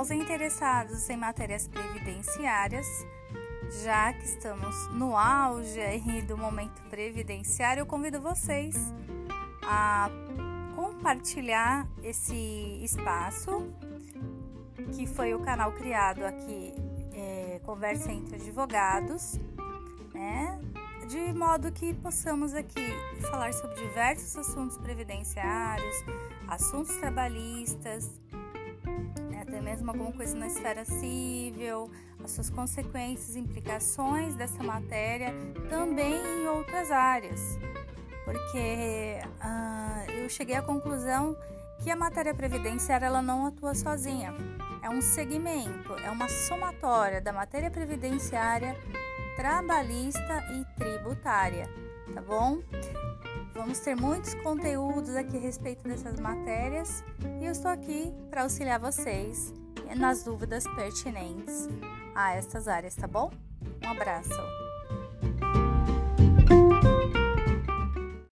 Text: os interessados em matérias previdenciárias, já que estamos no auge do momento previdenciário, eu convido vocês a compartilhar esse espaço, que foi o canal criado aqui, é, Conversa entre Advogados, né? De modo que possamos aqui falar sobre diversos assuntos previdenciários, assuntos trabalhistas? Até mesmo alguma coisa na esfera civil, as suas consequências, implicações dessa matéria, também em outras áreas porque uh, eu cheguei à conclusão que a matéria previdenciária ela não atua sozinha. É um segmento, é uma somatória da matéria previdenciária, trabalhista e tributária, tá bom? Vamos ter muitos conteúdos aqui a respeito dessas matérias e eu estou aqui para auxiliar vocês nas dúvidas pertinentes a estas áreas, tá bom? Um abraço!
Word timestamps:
os 0.00 0.10
interessados 0.10 1.08
em 1.10 1.16
matérias 1.16 1.68
previdenciárias, 1.68 2.86
já 3.82 4.12
que 4.12 4.24
estamos 4.24 4.74
no 4.94 5.16
auge 5.16 6.22
do 6.26 6.36
momento 6.36 6.80
previdenciário, 6.88 7.82
eu 7.82 7.86
convido 7.86 8.20
vocês 8.20 8.74
a 9.62 10.10
compartilhar 10.74 11.86
esse 12.02 12.80
espaço, 12.82 13.70
que 14.94 15.06
foi 15.06 15.34
o 15.34 15.40
canal 15.40 15.72
criado 15.72 16.24
aqui, 16.24 16.72
é, 17.12 17.60
Conversa 17.64 18.10
entre 18.10 18.36
Advogados, 18.36 19.38
né? 20.14 20.58
De 21.06 21.32
modo 21.34 21.70
que 21.72 21.92
possamos 21.92 22.54
aqui 22.54 22.88
falar 23.30 23.52
sobre 23.52 23.76
diversos 23.76 24.36
assuntos 24.36 24.78
previdenciários, 24.78 25.96
assuntos 26.48 26.96
trabalhistas? 26.96 28.10
Até 29.50 29.60
mesmo 29.60 29.90
alguma 29.90 30.12
coisa 30.12 30.36
na 30.36 30.46
esfera 30.46 30.84
civil, 30.84 31.90
as 32.22 32.30
suas 32.30 32.48
consequências, 32.48 33.36
implicações 33.36 34.34
dessa 34.34 34.62
matéria, 34.62 35.34
também 35.68 36.14
em 36.14 36.46
outras 36.46 36.90
áreas 36.90 37.58
porque 38.30 39.18
uh, 39.42 40.10
eu 40.12 40.28
cheguei 40.28 40.54
à 40.54 40.62
conclusão 40.62 41.36
que 41.82 41.90
a 41.90 41.96
matéria 41.96 42.32
previdenciária 42.32 43.06
ela 43.06 43.20
não 43.20 43.46
atua 43.46 43.74
sozinha. 43.74 44.32
É 44.82 44.88
um 44.88 45.00
segmento, 45.00 45.92
é 46.04 46.10
uma 46.10 46.28
somatória 46.28 47.20
da 47.20 47.32
matéria 47.32 47.70
previdenciária, 47.70 48.76
trabalhista 49.36 50.44
e 50.52 50.64
tributária, 50.78 51.68
tá 52.14 52.20
bom? 52.20 52.60
Vamos 53.60 53.78
ter 53.80 53.94
muitos 53.94 54.32
conteúdos 54.36 55.14
aqui 55.14 55.36
a 55.36 55.40
respeito 55.40 55.82
dessas 55.82 56.18
matérias 56.18 57.04
e 57.42 57.44
eu 57.44 57.52
estou 57.52 57.70
aqui 57.70 58.10
para 58.30 58.44
auxiliar 58.44 58.80
vocês 58.80 59.52
nas 59.98 60.24
dúvidas 60.24 60.64
pertinentes 60.76 61.68
a 62.14 62.32
estas 62.32 62.66
áreas, 62.66 62.96
tá 62.96 63.06
bom? 63.06 63.30
Um 63.84 63.90
abraço! 63.90 64.59